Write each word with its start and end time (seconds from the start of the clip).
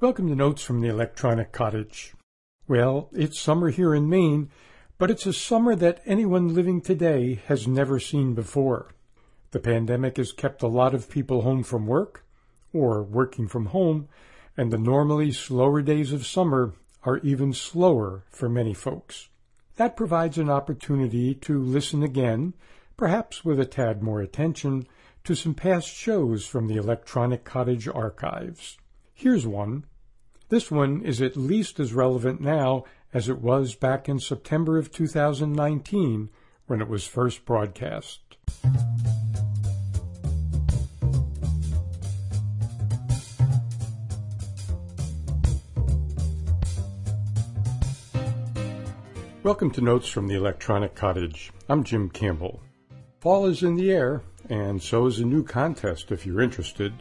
Welcome 0.00 0.28
to 0.28 0.36
Notes 0.36 0.62
from 0.62 0.80
the 0.80 0.86
Electronic 0.86 1.50
Cottage. 1.50 2.14
Well, 2.68 3.10
it's 3.12 3.40
summer 3.40 3.70
here 3.70 3.96
in 3.96 4.08
Maine, 4.08 4.48
but 4.96 5.10
it's 5.10 5.26
a 5.26 5.32
summer 5.32 5.74
that 5.74 6.02
anyone 6.06 6.54
living 6.54 6.80
today 6.80 7.42
has 7.48 7.66
never 7.66 7.98
seen 7.98 8.32
before. 8.32 8.94
The 9.50 9.58
pandemic 9.58 10.16
has 10.18 10.30
kept 10.30 10.62
a 10.62 10.68
lot 10.68 10.94
of 10.94 11.10
people 11.10 11.42
home 11.42 11.64
from 11.64 11.88
work 11.88 12.24
or 12.72 13.02
working 13.02 13.48
from 13.48 13.66
home, 13.66 14.06
and 14.56 14.70
the 14.70 14.78
normally 14.78 15.32
slower 15.32 15.82
days 15.82 16.12
of 16.12 16.24
summer 16.24 16.74
are 17.02 17.18
even 17.24 17.52
slower 17.52 18.22
for 18.30 18.48
many 18.48 18.74
folks. 18.74 19.30
That 19.74 19.96
provides 19.96 20.38
an 20.38 20.48
opportunity 20.48 21.34
to 21.34 21.60
listen 21.60 22.04
again, 22.04 22.54
perhaps 22.96 23.44
with 23.44 23.58
a 23.58 23.66
tad 23.66 24.00
more 24.00 24.20
attention, 24.20 24.86
to 25.24 25.34
some 25.34 25.54
past 25.54 25.88
shows 25.88 26.46
from 26.46 26.68
the 26.68 26.76
Electronic 26.76 27.42
Cottage 27.42 27.88
archives. 27.88 28.78
Here's 29.12 29.44
one. 29.44 29.82
This 30.50 30.70
one 30.70 31.02
is 31.02 31.20
at 31.20 31.36
least 31.36 31.78
as 31.78 31.92
relevant 31.92 32.40
now 32.40 32.84
as 33.12 33.28
it 33.28 33.42
was 33.42 33.74
back 33.74 34.08
in 34.08 34.18
September 34.18 34.78
of 34.78 34.90
2019 34.90 36.30
when 36.66 36.80
it 36.80 36.88
was 36.88 37.06
first 37.06 37.44
broadcast. 37.44 38.20
Welcome 49.42 49.70
to 49.72 49.82
Notes 49.82 50.08
from 50.08 50.28
the 50.28 50.34
Electronic 50.34 50.94
Cottage. 50.94 51.52
I'm 51.68 51.84
Jim 51.84 52.08
Campbell. 52.08 52.62
Fall 53.20 53.44
is 53.44 53.62
in 53.62 53.74
the 53.74 53.90
air, 53.92 54.22
and 54.48 54.82
so 54.82 55.04
is 55.04 55.18
a 55.18 55.26
new 55.26 55.44
contest 55.44 56.10
if 56.10 56.24
you're 56.24 56.40
interested. 56.40 56.94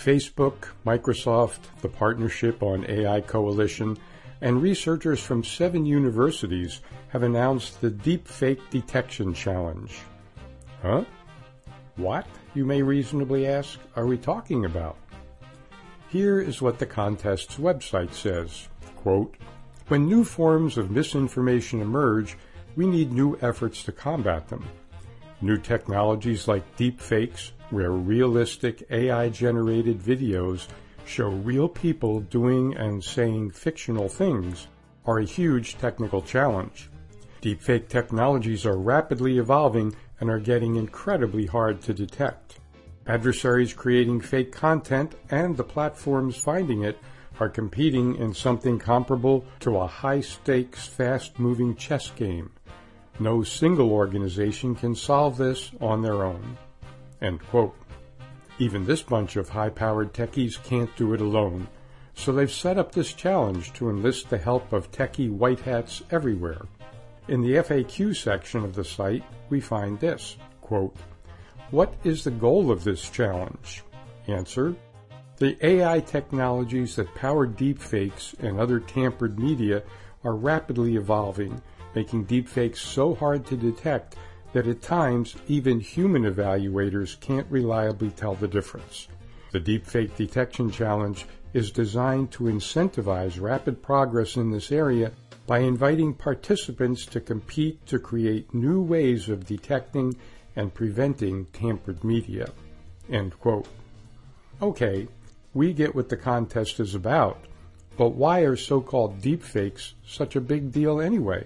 Facebook, 0.00 0.68
Microsoft, 0.86 1.58
the 1.82 1.88
Partnership 1.88 2.62
on 2.62 2.88
AI 2.88 3.20
Coalition, 3.20 3.98
and 4.40 4.62
researchers 4.62 5.20
from 5.20 5.44
seven 5.44 5.84
universities 5.84 6.80
have 7.08 7.22
announced 7.22 7.80
the 7.80 7.90
Deepfake 7.90 8.60
Detection 8.70 9.34
Challenge. 9.34 9.92
Huh? 10.80 11.04
What, 11.96 12.26
you 12.54 12.64
may 12.64 12.80
reasonably 12.80 13.46
ask, 13.46 13.78
are 13.94 14.06
we 14.06 14.16
talking 14.16 14.64
about? 14.64 14.96
Here 16.08 16.40
is 16.40 16.62
what 16.62 16.78
the 16.78 16.86
contest's 16.86 17.56
website 17.56 18.14
says. 18.14 18.68
Quote, 18.96 19.36
when 19.88 20.06
new 20.06 20.24
forms 20.24 20.78
of 20.78 20.90
misinformation 20.90 21.82
emerge, 21.82 22.38
we 22.74 22.86
need 22.86 23.12
new 23.12 23.36
efforts 23.42 23.82
to 23.82 23.92
combat 23.92 24.48
them. 24.48 24.66
New 25.42 25.56
technologies 25.56 26.46
like 26.46 26.76
deepfakes, 26.76 27.52
where 27.70 27.92
realistic 27.92 28.86
AI 28.90 29.28
generated 29.30 29.98
videos 29.98 30.66
show 31.06 31.28
real 31.28 31.68
people 31.68 32.20
doing 32.20 32.76
and 32.76 33.02
saying 33.02 33.50
fictional 33.50 34.08
things, 34.08 34.68
are 35.06 35.18
a 35.18 35.24
huge 35.24 35.78
technical 35.78 36.20
challenge. 36.20 36.90
Deepfake 37.40 37.88
technologies 37.88 38.66
are 38.66 38.76
rapidly 38.76 39.38
evolving 39.38 39.94
and 40.20 40.28
are 40.28 40.38
getting 40.38 40.76
incredibly 40.76 41.46
hard 41.46 41.80
to 41.80 41.94
detect. 41.94 42.58
Adversaries 43.06 43.72
creating 43.72 44.20
fake 44.20 44.52
content 44.52 45.14
and 45.30 45.56
the 45.56 45.64
platforms 45.64 46.36
finding 46.36 46.82
it 46.82 46.98
are 47.40 47.48
competing 47.48 48.14
in 48.16 48.34
something 48.34 48.78
comparable 48.78 49.44
to 49.60 49.78
a 49.78 49.86
high 49.86 50.20
stakes, 50.20 50.86
fast 50.86 51.38
moving 51.38 51.74
chess 51.74 52.10
game. 52.10 52.50
No 53.18 53.42
single 53.42 53.92
organization 53.92 54.74
can 54.74 54.94
solve 54.94 55.36
this 55.36 55.70
on 55.80 56.02
their 56.02 56.24
own. 56.24 56.56
Even 58.58 58.84
this 58.84 59.02
bunch 59.02 59.36
of 59.36 59.48
high-powered 59.48 60.12
techies 60.12 60.62
can't 60.62 60.94
do 60.96 61.14
it 61.14 61.20
alone, 61.20 61.66
so 62.14 62.30
they've 62.30 62.52
set 62.52 62.76
up 62.76 62.92
this 62.92 63.14
challenge 63.14 63.72
to 63.72 63.88
enlist 63.88 64.28
the 64.28 64.38
help 64.38 64.72
of 64.72 64.92
techie 64.92 65.30
white 65.30 65.60
hats 65.60 66.02
everywhere. 66.10 66.66
In 67.28 67.40
the 67.40 67.54
FAQ 67.54 68.14
section 68.14 68.64
of 68.64 68.74
the 68.74 68.84
site, 68.84 69.24
we 69.48 69.60
find 69.60 69.98
this, 69.98 70.36
quote, 70.60 70.94
What 71.70 71.94
is 72.04 72.24
the 72.24 72.30
goal 72.30 72.70
of 72.70 72.84
this 72.84 73.08
challenge? 73.08 73.82
Answer, 74.26 74.74
the 75.38 75.56
AI 75.66 76.00
technologies 76.00 76.96
that 76.96 77.14
power 77.14 77.46
deepfakes 77.46 78.38
and 78.40 78.60
other 78.60 78.78
tampered 78.78 79.38
media 79.38 79.82
are 80.22 80.34
rapidly 80.34 80.96
evolving 80.96 81.62
making 81.94 82.26
deepfakes 82.26 82.78
so 82.78 83.14
hard 83.14 83.46
to 83.46 83.56
detect 83.56 84.16
that 84.52 84.66
at 84.66 84.82
times 84.82 85.36
even 85.48 85.80
human 85.80 86.22
evaluators 86.22 87.18
can't 87.20 87.46
reliably 87.50 88.10
tell 88.10 88.34
the 88.34 88.48
difference. 88.48 89.08
The 89.52 89.60
Deepfake 89.60 90.16
Detection 90.16 90.70
Challenge 90.70 91.26
is 91.52 91.70
designed 91.70 92.30
to 92.32 92.44
incentivize 92.44 93.40
rapid 93.40 93.82
progress 93.82 94.36
in 94.36 94.50
this 94.50 94.70
area 94.70 95.12
by 95.46 95.58
inviting 95.58 96.14
participants 96.14 97.06
to 97.06 97.20
compete 97.20 97.84
to 97.86 97.98
create 97.98 98.54
new 98.54 98.80
ways 98.80 99.28
of 99.28 99.46
detecting 99.46 100.16
and 100.54 100.72
preventing 100.72 101.46
tampered 101.46 102.04
media. 102.04 102.48
End 103.10 103.38
quote. 103.40 103.66
Okay, 104.62 105.08
we 105.54 105.72
get 105.72 105.94
what 105.94 106.08
the 106.08 106.16
contest 106.16 106.78
is 106.78 106.94
about, 106.94 107.38
but 107.96 108.10
why 108.10 108.40
are 108.40 108.56
so-called 108.56 109.20
deepfakes 109.20 109.94
such 110.06 110.36
a 110.36 110.40
big 110.40 110.70
deal 110.70 111.00
anyway? 111.00 111.44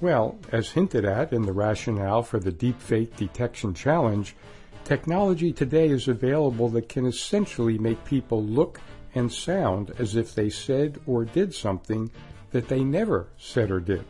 Well, 0.00 0.38
as 0.50 0.70
hinted 0.70 1.04
at 1.04 1.30
in 1.30 1.42
the 1.42 1.52
rationale 1.52 2.22
for 2.22 2.40
the 2.40 2.50
Deepfake 2.50 3.16
Detection 3.16 3.74
Challenge, 3.74 4.34
technology 4.82 5.52
today 5.52 5.88
is 5.88 6.08
available 6.08 6.70
that 6.70 6.88
can 6.88 7.04
essentially 7.04 7.76
make 7.76 8.02
people 8.06 8.42
look 8.42 8.80
and 9.14 9.30
sound 9.30 9.92
as 9.98 10.16
if 10.16 10.34
they 10.34 10.48
said 10.48 10.98
or 11.06 11.26
did 11.26 11.52
something 11.52 12.10
that 12.50 12.68
they 12.68 12.82
never 12.82 13.28
said 13.36 13.70
or 13.70 13.78
did. 13.78 14.06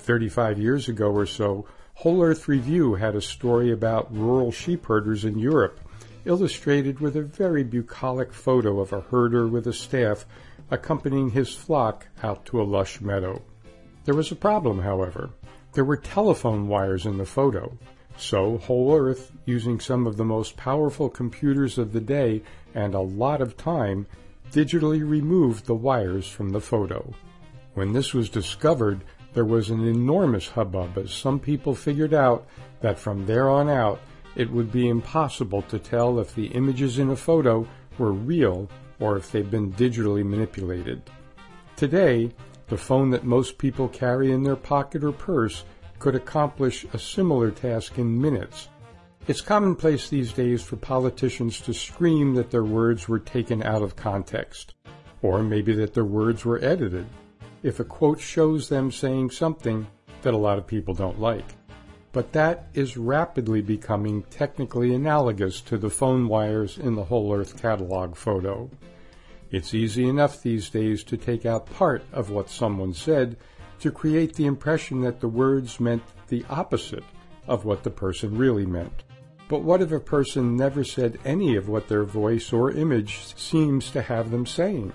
35 0.00 0.58
years 0.58 0.86
ago 0.86 1.10
or 1.10 1.24
so, 1.24 1.66
Whole 1.94 2.22
Earth 2.22 2.46
Review 2.46 2.96
had 2.96 3.16
a 3.16 3.22
story 3.22 3.72
about 3.72 4.14
rural 4.14 4.52
sheep 4.52 4.84
herders 4.84 5.24
in 5.24 5.38
Europe, 5.38 5.80
illustrated 6.26 7.00
with 7.00 7.16
a 7.16 7.22
very 7.22 7.64
bucolic 7.64 8.34
photo 8.34 8.80
of 8.80 8.92
a 8.92 9.00
herder 9.00 9.48
with 9.48 9.66
a 9.66 9.72
staff 9.72 10.26
accompanying 10.70 11.30
his 11.30 11.54
flock 11.54 12.06
out 12.22 12.44
to 12.44 12.60
a 12.60 12.64
lush 12.64 13.00
meadow. 13.00 13.40
There 14.06 14.14
was 14.14 14.30
a 14.30 14.36
problem, 14.36 14.80
however. 14.80 15.30
There 15.72 15.84
were 15.84 15.96
telephone 15.96 16.68
wires 16.68 17.06
in 17.06 17.18
the 17.18 17.26
photo. 17.26 17.76
So 18.16 18.58
Whole 18.58 18.94
Earth, 18.94 19.32
using 19.46 19.80
some 19.80 20.06
of 20.06 20.16
the 20.16 20.24
most 20.24 20.56
powerful 20.56 21.08
computers 21.08 21.76
of 21.76 21.92
the 21.92 22.00
day 22.00 22.42
and 22.72 22.94
a 22.94 23.00
lot 23.00 23.40
of 23.40 23.56
time, 23.56 24.06
digitally 24.52 25.06
removed 25.06 25.66
the 25.66 25.74
wires 25.74 26.28
from 26.28 26.50
the 26.50 26.60
photo. 26.60 27.12
When 27.74 27.92
this 27.92 28.14
was 28.14 28.30
discovered, 28.30 29.02
there 29.34 29.44
was 29.44 29.70
an 29.70 29.84
enormous 29.84 30.46
hubbub 30.46 30.96
as 30.96 31.10
some 31.10 31.40
people 31.40 31.74
figured 31.74 32.14
out 32.14 32.46
that 32.82 33.00
from 33.00 33.26
there 33.26 33.50
on 33.50 33.68
out, 33.68 34.00
it 34.36 34.48
would 34.48 34.70
be 34.70 34.88
impossible 34.88 35.62
to 35.62 35.80
tell 35.80 36.20
if 36.20 36.32
the 36.32 36.46
images 36.46 37.00
in 37.00 37.10
a 37.10 37.16
photo 37.16 37.66
were 37.98 38.12
real 38.12 38.70
or 39.00 39.16
if 39.16 39.32
they'd 39.32 39.50
been 39.50 39.72
digitally 39.72 40.24
manipulated. 40.24 41.02
Today, 41.74 42.30
the 42.68 42.76
phone 42.76 43.10
that 43.10 43.24
most 43.24 43.58
people 43.58 43.88
carry 43.88 44.32
in 44.32 44.42
their 44.42 44.56
pocket 44.56 45.04
or 45.04 45.12
purse 45.12 45.64
could 45.98 46.14
accomplish 46.14 46.84
a 46.92 46.98
similar 46.98 47.50
task 47.50 47.98
in 47.98 48.20
minutes. 48.20 48.68
It's 49.28 49.40
commonplace 49.40 50.08
these 50.08 50.32
days 50.32 50.62
for 50.62 50.76
politicians 50.76 51.60
to 51.62 51.74
scream 51.74 52.34
that 52.34 52.50
their 52.50 52.64
words 52.64 53.08
were 53.08 53.18
taken 53.18 53.62
out 53.62 53.82
of 53.82 53.96
context, 53.96 54.74
or 55.22 55.42
maybe 55.42 55.74
that 55.74 55.94
their 55.94 56.04
words 56.04 56.44
were 56.44 56.62
edited, 56.62 57.06
if 57.62 57.80
a 57.80 57.84
quote 57.84 58.20
shows 58.20 58.68
them 58.68 58.92
saying 58.92 59.30
something 59.30 59.86
that 60.22 60.34
a 60.34 60.36
lot 60.36 60.58
of 60.58 60.66
people 60.66 60.94
don't 60.94 61.20
like. 61.20 61.56
But 62.12 62.32
that 62.32 62.68
is 62.72 62.96
rapidly 62.96 63.62
becoming 63.62 64.22
technically 64.24 64.94
analogous 64.94 65.60
to 65.62 65.76
the 65.76 65.90
phone 65.90 66.28
wires 66.28 66.78
in 66.78 66.94
the 66.94 67.04
Whole 67.04 67.34
Earth 67.34 67.60
catalog 67.60 68.16
photo. 68.16 68.70
It's 69.50 69.74
easy 69.74 70.08
enough 70.08 70.42
these 70.42 70.70
days 70.70 71.04
to 71.04 71.16
take 71.16 71.46
out 71.46 71.70
part 71.70 72.04
of 72.12 72.30
what 72.30 72.50
someone 72.50 72.92
said 72.92 73.36
to 73.80 73.92
create 73.92 74.34
the 74.34 74.46
impression 74.46 75.00
that 75.02 75.20
the 75.20 75.28
words 75.28 75.78
meant 75.78 76.02
the 76.28 76.44
opposite 76.48 77.04
of 77.46 77.64
what 77.64 77.82
the 77.82 77.90
person 77.90 78.36
really 78.36 78.66
meant. 78.66 79.04
But 79.48 79.62
what 79.62 79.80
if 79.80 79.92
a 79.92 80.00
person 80.00 80.56
never 80.56 80.82
said 80.82 81.20
any 81.24 81.54
of 81.54 81.68
what 81.68 81.86
their 81.86 82.04
voice 82.04 82.52
or 82.52 82.72
image 82.72 83.20
seems 83.36 83.90
to 83.92 84.02
have 84.02 84.30
them 84.30 84.44
saying? 84.44 84.92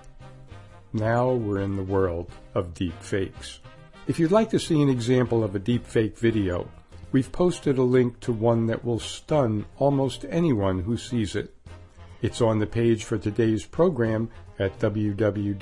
Now 0.91 1.31
we're 1.31 1.61
in 1.61 1.77
the 1.77 1.83
world 1.83 2.29
of 2.53 2.73
deep 2.73 3.01
fakes. 3.01 3.61
If 4.07 4.19
you'd 4.19 4.31
like 4.31 4.49
to 4.49 4.59
see 4.59 4.81
an 4.81 4.89
example 4.89 5.41
of 5.41 5.55
a 5.55 5.59
deep 5.59 5.85
fake 5.85 6.17
video, 6.17 6.67
we've 7.13 7.31
posted 7.31 7.77
a 7.77 7.83
link 7.83 8.19
to 8.21 8.33
one 8.33 8.65
that 8.65 8.83
will 8.83 8.99
stun 8.99 9.65
almost 9.77 10.25
anyone 10.27 10.79
who 10.79 10.97
sees 10.97 11.35
it. 11.37 11.55
It's 12.21 12.39
on 12.39 12.59
the 12.59 12.67
page 12.67 13.03
for 13.03 13.17
today's 13.17 13.65
program 13.65 14.29
at 14.59 14.77
www.weru.org 14.77 15.55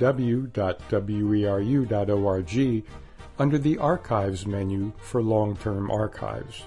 under 3.38 3.56
the 3.58 3.78
Archives 3.78 4.46
menu 4.46 4.92
for 4.98 5.22
long-term 5.22 5.90
archives. 5.90 6.64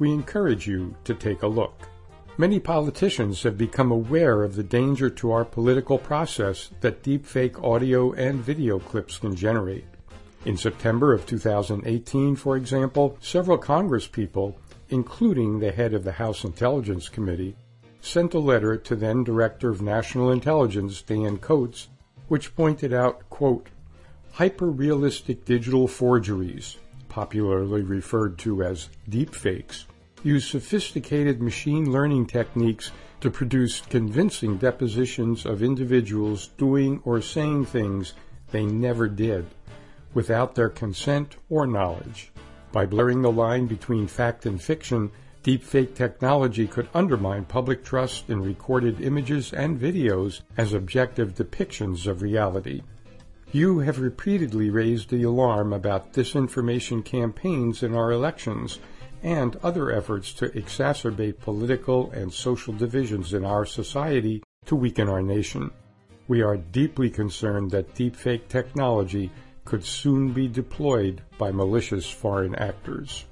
We 0.00 0.10
encourage 0.10 0.66
you 0.66 0.96
to 1.04 1.14
take 1.14 1.42
a 1.44 1.46
look. 1.46 1.88
Many 2.36 2.58
politicians 2.58 3.44
have 3.44 3.56
become 3.56 3.92
aware 3.92 4.42
of 4.42 4.56
the 4.56 4.64
danger 4.64 5.08
to 5.08 5.30
our 5.30 5.44
political 5.44 5.98
process 5.98 6.70
that 6.80 7.04
deepfake 7.04 7.62
audio 7.62 8.12
and 8.14 8.40
video 8.40 8.80
clips 8.80 9.18
can 9.18 9.36
generate. 9.36 9.84
In 10.44 10.56
September 10.56 11.12
of 11.12 11.24
2018, 11.26 12.34
for 12.34 12.56
example, 12.56 13.16
several 13.20 13.58
congresspeople, 13.58 14.56
including 14.88 15.60
the 15.60 15.70
head 15.70 15.94
of 15.94 16.02
the 16.02 16.10
House 16.10 16.42
Intelligence 16.42 17.08
Committee, 17.08 17.54
sent 18.04 18.34
a 18.34 18.38
letter 18.38 18.76
to 18.76 18.94
then 18.94 19.24
Director 19.24 19.70
of 19.70 19.80
National 19.80 20.30
Intelligence 20.30 21.00
Dan 21.00 21.38
Coats, 21.38 21.88
which 22.28 22.54
pointed 22.54 22.92
out, 22.92 23.28
quote, 23.30 23.68
hyper-realistic 24.32 25.44
digital 25.46 25.88
forgeries, 25.88 26.76
popularly 27.08 27.82
referred 27.82 28.36
to 28.38 28.62
as 28.62 28.90
deepfakes, 29.08 29.84
use 30.22 30.46
sophisticated 30.46 31.40
machine 31.40 31.90
learning 31.90 32.26
techniques 32.26 32.92
to 33.20 33.30
produce 33.30 33.80
convincing 33.80 34.58
depositions 34.58 35.46
of 35.46 35.62
individuals 35.62 36.48
doing 36.58 37.00
or 37.04 37.22
saying 37.22 37.64
things 37.64 38.12
they 38.50 38.66
never 38.66 39.08
did 39.08 39.46
without 40.12 40.54
their 40.54 40.68
consent 40.68 41.36
or 41.48 41.66
knowledge. 41.66 42.30
By 42.70 42.84
blurring 42.84 43.22
the 43.22 43.32
line 43.32 43.66
between 43.66 44.08
fact 44.08 44.44
and 44.44 44.60
fiction, 44.60 45.10
deepfake 45.44 45.94
technology 45.94 46.66
could 46.66 46.88
undermine 46.94 47.44
public 47.44 47.84
trust 47.84 48.30
in 48.30 48.40
recorded 48.40 49.00
images 49.02 49.52
and 49.52 49.78
videos 49.78 50.40
as 50.56 50.72
objective 50.72 51.34
depictions 51.34 52.06
of 52.06 52.22
reality. 52.22 52.80
You 53.52 53.78
have 53.80 54.00
repeatedly 54.00 54.70
raised 54.70 55.10
the 55.10 55.22
alarm 55.22 55.74
about 55.74 56.14
disinformation 56.14 57.04
campaigns 57.04 57.82
in 57.82 57.94
our 57.94 58.10
elections 58.10 58.78
and 59.22 59.56
other 59.62 59.92
efforts 59.92 60.32
to 60.34 60.48
exacerbate 60.48 61.38
political 61.40 62.10
and 62.12 62.32
social 62.32 62.72
divisions 62.72 63.34
in 63.34 63.44
our 63.44 63.66
society 63.66 64.42
to 64.64 64.74
weaken 64.74 65.08
our 65.08 65.22
nation. 65.22 65.70
We 66.26 66.42
are 66.42 66.56
deeply 66.56 67.10
concerned 67.10 67.70
that 67.72 67.94
deepfake 67.94 68.48
technology 68.48 69.30
could 69.66 69.84
soon 69.84 70.32
be 70.32 70.48
deployed 70.48 71.20
by 71.36 71.52
malicious 71.52 72.10
foreign 72.10 72.54
actors. 72.54 73.26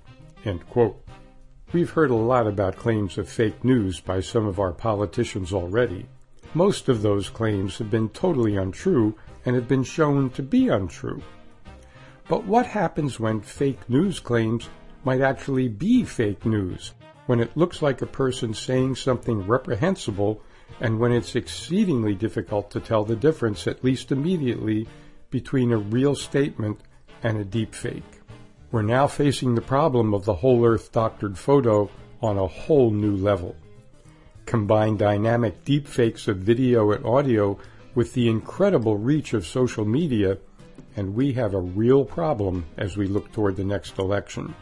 We've 1.72 1.88
heard 1.88 2.10
a 2.10 2.14
lot 2.14 2.46
about 2.46 2.76
claims 2.76 3.16
of 3.16 3.30
fake 3.30 3.64
news 3.64 3.98
by 3.98 4.20
some 4.20 4.46
of 4.46 4.60
our 4.60 4.74
politicians 4.74 5.54
already. 5.54 6.04
Most 6.52 6.90
of 6.90 7.00
those 7.00 7.30
claims 7.30 7.78
have 7.78 7.90
been 7.90 8.10
totally 8.10 8.56
untrue 8.56 9.14
and 9.46 9.54
have 9.56 9.68
been 9.68 9.82
shown 9.82 10.28
to 10.30 10.42
be 10.42 10.68
untrue. 10.68 11.22
But 12.28 12.44
what 12.44 12.66
happens 12.66 13.18
when 13.18 13.40
fake 13.40 13.88
news 13.88 14.20
claims 14.20 14.68
might 15.02 15.22
actually 15.22 15.68
be 15.68 16.04
fake 16.04 16.44
news, 16.44 16.92
when 17.24 17.40
it 17.40 17.56
looks 17.56 17.80
like 17.80 18.02
a 18.02 18.06
person 18.06 18.52
saying 18.52 18.96
something 18.96 19.46
reprehensible 19.46 20.42
and 20.78 20.98
when 20.98 21.12
it's 21.12 21.36
exceedingly 21.36 22.14
difficult 22.14 22.70
to 22.72 22.80
tell 22.80 23.02
the 23.02 23.16
difference, 23.16 23.66
at 23.66 23.82
least 23.82 24.12
immediately, 24.12 24.86
between 25.30 25.72
a 25.72 25.78
real 25.78 26.14
statement 26.14 26.80
and 27.22 27.38
a 27.38 27.44
deep 27.46 27.74
fake. 27.74 28.21
We're 28.72 28.80
now 28.80 29.06
facing 29.06 29.54
the 29.54 29.60
problem 29.60 30.14
of 30.14 30.24
the 30.24 30.32
whole 30.32 30.64
earth 30.64 30.92
doctored 30.92 31.36
photo 31.36 31.90
on 32.22 32.38
a 32.38 32.46
whole 32.46 32.90
new 32.90 33.14
level. 33.14 33.54
Combine 34.46 34.96
dynamic 34.96 35.62
deepfakes 35.66 36.26
of 36.26 36.38
video 36.38 36.90
and 36.92 37.04
audio 37.04 37.58
with 37.94 38.14
the 38.14 38.30
incredible 38.30 38.96
reach 38.96 39.34
of 39.34 39.46
social 39.46 39.84
media, 39.84 40.38
and 40.96 41.14
we 41.14 41.34
have 41.34 41.52
a 41.52 41.60
real 41.60 42.02
problem 42.02 42.64
as 42.78 42.96
we 42.96 43.06
look 43.06 43.30
toward 43.30 43.56
the 43.56 43.64
next 43.64 43.98
election. 43.98 44.54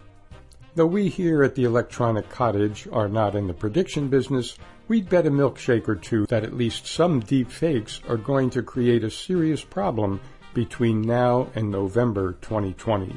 Though 0.74 0.86
we 0.86 1.08
here 1.08 1.44
at 1.44 1.54
the 1.54 1.62
Electronic 1.62 2.28
Cottage 2.30 2.88
are 2.90 3.08
not 3.08 3.36
in 3.36 3.46
the 3.46 3.54
prediction 3.54 4.08
business, 4.08 4.58
we'd 4.88 5.08
bet 5.08 5.28
a 5.28 5.30
milkshake 5.30 5.86
or 5.86 5.94
two 5.94 6.26
that 6.26 6.42
at 6.42 6.56
least 6.56 6.84
some 6.84 7.20
deep 7.20 7.48
fakes 7.48 8.00
are 8.08 8.16
going 8.16 8.50
to 8.50 8.62
create 8.64 9.04
a 9.04 9.10
serious 9.10 9.62
problem 9.62 10.20
between 10.52 11.00
now 11.00 11.48
and 11.54 11.70
November 11.70 12.32
2020. 12.40 13.14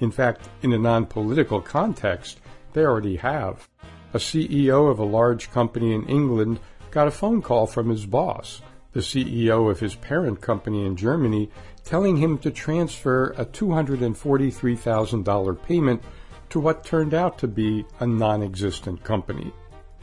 In 0.00 0.10
fact, 0.10 0.48
in 0.62 0.72
a 0.72 0.78
non-political 0.78 1.60
context, 1.60 2.40
they 2.72 2.84
already 2.84 3.14
have. 3.16 3.68
A 4.12 4.18
CEO 4.18 4.90
of 4.90 4.98
a 4.98 5.04
large 5.04 5.50
company 5.50 5.94
in 5.94 6.08
England 6.08 6.58
got 6.90 7.06
a 7.06 7.12
phone 7.12 7.42
call 7.42 7.66
from 7.66 7.88
his 7.88 8.06
boss, 8.06 8.62
the 8.92 9.00
CEO 9.00 9.70
of 9.70 9.78
his 9.78 9.94
parent 9.94 10.40
company 10.40 10.84
in 10.84 10.96
Germany, 10.96 11.48
telling 11.84 12.16
him 12.16 12.38
to 12.38 12.50
transfer 12.50 13.32
a 13.36 13.44
$243,000 13.44 15.62
payment 15.62 16.02
to 16.48 16.58
what 16.58 16.84
turned 16.84 17.14
out 17.14 17.38
to 17.38 17.46
be 17.46 17.84
a 18.00 18.06
non-existent 18.06 19.04
company. 19.04 19.52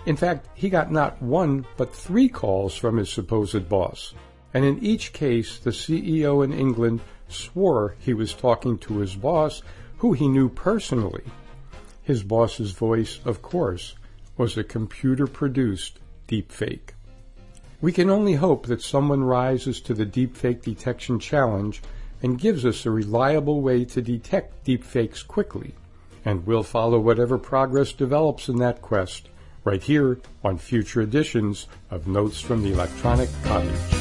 In 0.06 0.16
fact, 0.16 0.48
he 0.54 0.70
got 0.70 0.90
not 0.92 1.22
one, 1.22 1.66
but 1.76 1.94
three 1.94 2.30
calls 2.30 2.78
from 2.78 2.96
his 2.98 3.10
supposed 3.10 3.68
boss 3.68 4.14
and 4.54 4.66
in 4.66 4.84
each 4.84 5.14
case 5.14 5.60
the 5.60 5.70
CEO 5.70 6.44
in 6.44 6.52
England 6.52 7.02
swore 7.28 7.96
he 8.00 8.14
was 8.14 8.34
talking 8.34 8.78
to 8.80 8.98
his 8.98 9.16
boss, 9.16 9.62
who 9.98 10.14
he 10.14 10.28
knew 10.28 10.50
personally. 10.50 11.24
His 12.04 12.24
boss's 12.24 12.72
voice, 12.72 13.20
of 13.26 13.42
course, 13.42 13.96
was 14.38 14.58
a 14.58 14.64
computer-produced 14.64 16.00
deepfake. 16.28 16.90
We 17.82 17.92
can 17.92 18.10
only 18.10 18.34
hope 18.34 18.68
that 18.68 18.82
someone 18.82 19.24
rises 19.24 19.82
to 19.82 19.94
the 19.94 20.06
deepfake 20.06 20.64
detection 20.64 21.20
challenge 21.20 21.82
and 22.24 22.40
gives 22.40 22.66
us 22.66 22.86
a 22.86 22.92
reliable 22.92 23.62
way 23.62 23.86
to 23.86 24.02
detect 24.02 24.66
deepfakes 24.66 25.26
quickly, 25.26 25.76
and 26.26 26.46
we'll 26.46 26.64
follow 26.64 27.00
whatever 27.00 27.38
progress 27.38 27.92
develops 27.92 28.50
in 28.50 28.58
that 28.58 28.82
quest 28.82 29.30
right 29.64 29.84
here 29.84 30.20
on 30.44 30.58
future 30.58 31.02
editions 31.02 31.68
of 31.92 32.08
Notes 32.08 32.40
from 32.40 32.64
the 32.64 32.72
Electronic 32.72 33.30
Cottage. 33.44 33.97